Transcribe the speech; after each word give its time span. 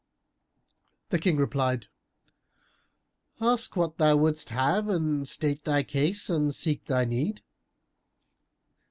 The 1.09 1.19
King 1.19 1.37
replied, 1.37 1.85
"Ask 3.39 3.75
what 3.75 3.99
thou 3.99 4.15
wouldst 4.15 4.49
have, 4.49 4.89
and 4.89 5.29
state 5.29 5.63
thy 5.63 5.83
case 5.83 6.27
and 6.27 6.55
seek 6.55 6.85
thy 6.85 7.05
need." 7.05 7.43